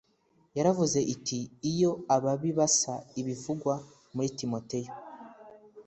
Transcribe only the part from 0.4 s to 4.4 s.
yaravuze iti iyo ababi basa ibivugwa muri